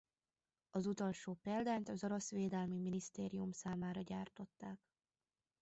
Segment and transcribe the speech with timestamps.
[0.71, 4.79] Az utolsó példányt az orosz védelmi minisztérium számára gyártották.